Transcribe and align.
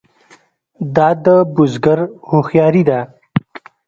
دا 0.95 1.09
د 1.23 1.25
بزګر 1.55 1.99
هوښیاري 2.29 2.83
ده. 2.89 2.99